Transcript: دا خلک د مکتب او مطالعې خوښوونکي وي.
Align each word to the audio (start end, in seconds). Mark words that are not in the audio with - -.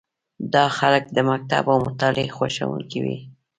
دا 0.53 0.65
خلک 0.77 1.03
د 1.15 1.17
مکتب 1.29 1.63
او 1.71 1.77
مطالعې 1.87 2.33
خوښوونکي 2.35 2.99
وي. 3.05 3.17